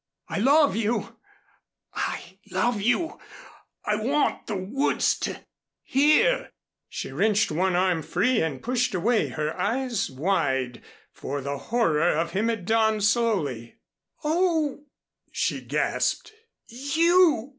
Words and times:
I 0.29 0.39
love 0.39 0.75
you 0.75 1.17
I 1.93 2.39
love 2.49 2.81
you 2.81 3.19
I 3.85 3.97
want 3.97 4.47
the 4.47 4.55
woods 4.57 5.15
to 5.19 5.41
hear" 5.83 6.49
She 6.89 7.11
wrenched 7.11 7.51
one 7.51 7.75
arm 7.75 8.01
free 8.01 8.41
and 8.41 8.63
pushed 8.63 8.95
away, 8.95 9.27
her 9.27 9.55
eyes 9.59 10.09
wide, 10.09 10.81
for 11.11 11.39
the 11.41 11.59
horror 11.69 12.09
of 12.17 12.31
him 12.31 12.47
had 12.47 12.65
dawned 12.65 13.03
slowly. 13.03 13.77
"Oh!" 14.23 14.85
she 15.31 15.61
gasped. 15.61 16.33
"_You! 16.67 17.49